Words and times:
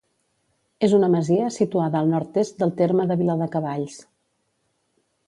És 0.85 0.93
una 0.99 1.09
masia 1.15 1.51
situada 1.57 2.01
al 2.01 2.09
nord-est 2.13 2.57
del 2.63 2.73
terme 2.79 3.07
de 3.13 3.19
Viladecavalls. 3.21 3.99